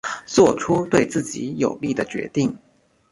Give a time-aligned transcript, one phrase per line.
[0.25, 2.57] 做出对自己有利的决定